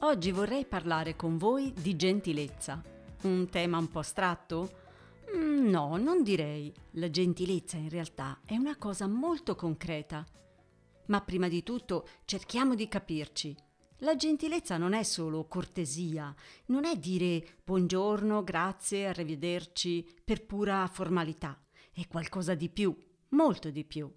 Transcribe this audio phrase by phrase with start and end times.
[0.00, 2.82] Oggi vorrei parlare con voi di gentilezza.
[3.22, 4.68] Un tema un po' astratto?
[5.32, 6.74] Mm, no, non direi.
[6.94, 10.26] La gentilezza in realtà è una cosa molto concreta.
[11.08, 13.56] Ma prima di tutto cerchiamo di capirci.
[14.02, 16.32] La gentilezza non è solo cortesia,
[16.66, 21.60] non è dire buongiorno, grazie, arrivederci per pura formalità.
[21.92, 22.96] È qualcosa di più,
[23.30, 24.12] molto di più.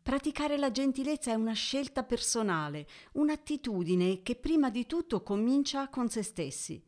[0.00, 6.22] Praticare la gentilezza è una scelta personale, un'attitudine che prima di tutto comincia con se
[6.22, 6.80] stessi.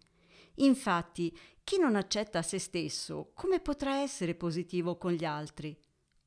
[0.56, 5.76] Infatti, chi non accetta se stesso, come potrà essere positivo con gli altri?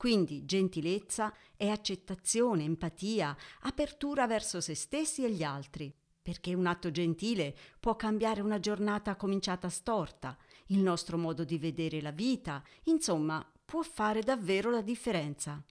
[0.01, 5.95] Quindi gentilezza è accettazione, empatia, apertura verso se stessi e gli altri.
[6.19, 10.35] Perché un atto gentile può cambiare una giornata cominciata storta,
[10.69, 15.63] il nostro modo di vedere la vita, insomma, può fare davvero la differenza.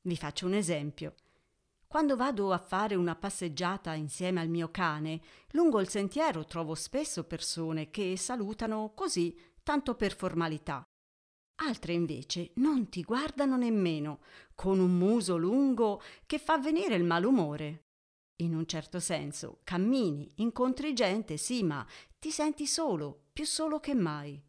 [0.00, 1.14] Vi faccio un esempio.
[1.86, 7.24] Quando vado a fare una passeggiata insieme al mio cane, lungo il sentiero trovo spesso
[7.24, 10.88] persone che salutano così, tanto per formalità.
[11.56, 14.20] Altre invece non ti guardano nemmeno,
[14.54, 17.84] con un muso lungo che fa venire il malumore.
[18.42, 21.86] In un certo senso, cammini, incontri gente, sì, ma
[22.18, 24.42] ti senti solo, più solo che mai.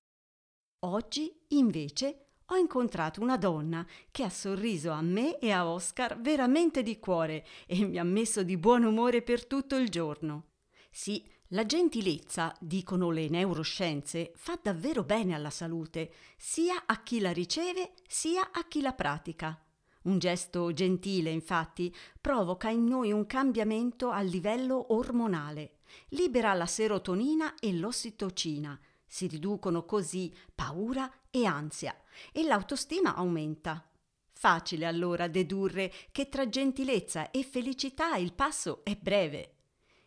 [0.86, 6.84] Oggi, invece, ho incontrato una donna che ha sorriso a me e a Oscar veramente
[6.84, 10.54] di cuore e mi ha messo di buon umore per tutto il giorno.
[10.92, 17.32] Sì, la gentilezza, dicono le neuroscienze, fa davvero bene alla salute, sia a chi la
[17.32, 19.60] riceve sia a chi la pratica.
[20.04, 25.78] Un gesto gentile, infatti, provoca in noi un cambiamento a livello ormonale,
[26.10, 31.96] libera la serotonina e l'ossitocina, si riducono così paura e ansia
[32.32, 33.88] e l'autostima aumenta.
[34.32, 39.55] Facile allora dedurre che tra gentilezza e felicità il passo è breve.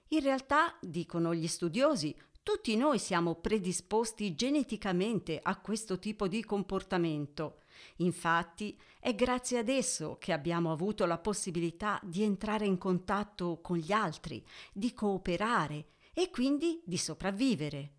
[0.09, 7.59] In realtà, dicono gli studiosi, tutti noi siamo predisposti geneticamente a questo tipo di comportamento.
[7.97, 13.77] Infatti, è grazie ad esso che abbiamo avuto la possibilità di entrare in contatto con
[13.77, 14.43] gli altri,
[14.73, 17.93] di cooperare e quindi di sopravvivere.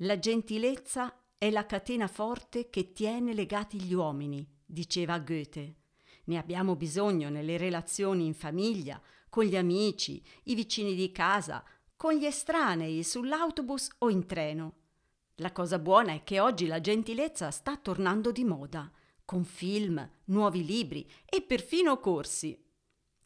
[0.00, 5.76] La gentilezza è la catena forte che tiene legati gli uomini, diceva Goethe.
[6.24, 9.00] Ne abbiamo bisogno nelle relazioni in famiglia,
[9.36, 11.62] con gli amici, i vicini di casa,
[11.94, 14.76] con gli estranei, sull'autobus o in treno.
[15.34, 18.90] La cosa buona è che oggi la gentilezza sta tornando di moda,
[19.26, 22.58] con film, nuovi libri e perfino corsi.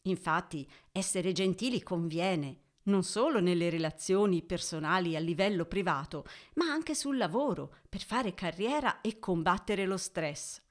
[0.01, 7.15] Infatti, essere gentili conviene, non solo nelle relazioni personali a livello privato, ma anche sul
[7.15, 10.61] lavoro, per fare carriera e combattere lo stress.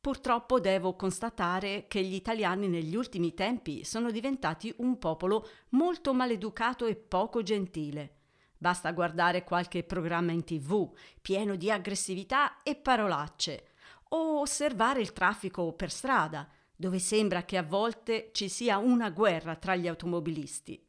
[0.00, 6.86] Purtroppo devo constatare che gli italiani negli ultimi tempi sono diventati un popolo molto maleducato
[6.86, 8.14] e poco gentile.
[8.56, 13.68] Basta guardare qualche programma in tv pieno di aggressività e parolacce,
[14.10, 19.56] o osservare il traffico per strada, dove sembra che a volte ci sia una guerra
[19.56, 20.80] tra gli automobilisti.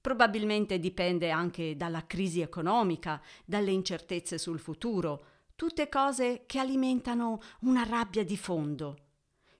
[0.00, 7.84] Probabilmente dipende anche dalla crisi economica, dalle incertezze sul futuro, tutte cose che alimentano una
[7.84, 8.98] rabbia di fondo.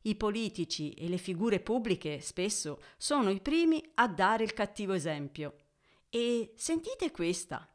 [0.03, 5.57] I politici e le figure pubbliche spesso sono i primi a dare il cattivo esempio.
[6.11, 7.69] E sentite questa.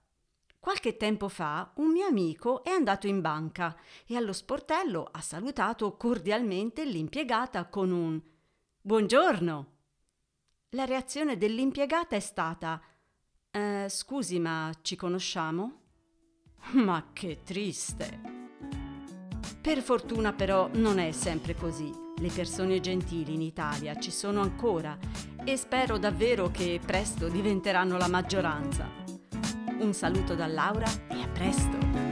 [0.59, 3.75] Qualche tempo fa un mio amico è andato in banca
[4.05, 8.21] e allo sportello ha salutato cordialmente l'impiegata con un
[8.81, 9.71] Buongiorno.
[10.69, 12.81] La reazione dell'impiegata è stata
[13.51, 15.88] eh, Scusi, ma ci conosciamo?
[16.71, 18.37] Ma che triste!
[19.61, 21.91] Per fortuna però non è sempre così.
[22.17, 24.97] Le persone gentili in Italia ci sono ancora
[25.43, 28.89] e spero davvero che presto diventeranno la maggioranza.
[29.79, 32.08] Un saluto da Laura e a presto!